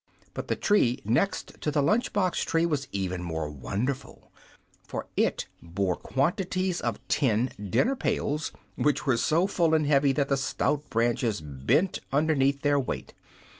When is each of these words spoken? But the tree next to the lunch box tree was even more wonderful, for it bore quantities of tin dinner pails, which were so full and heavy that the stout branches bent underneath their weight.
But 0.33 0.47
the 0.47 0.55
tree 0.55 0.99
next 1.05 1.61
to 1.61 1.69
the 1.69 1.83
lunch 1.83 2.11
box 2.11 2.41
tree 2.43 2.65
was 2.65 2.87
even 2.91 3.21
more 3.21 3.51
wonderful, 3.51 4.31
for 4.87 5.05
it 5.15 5.45
bore 5.61 5.95
quantities 5.95 6.81
of 6.81 6.99
tin 7.07 7.51
dinner 7.69 7.95
pails, 7.95 8.51
which 8.75 9.05
were 9.05 9.15
so 9.17 9.45
full 9.45 9.75
and 9.75 9.85
heavy 9.85 10.11
that 10.13 10.29
the 10.29 10.37
stout 10.37 10.89
branches 10.89 11.39
bent 11.39 11.99
underneath 12.11 12.63
their 12.63 12.79
weight. 12.79 13.13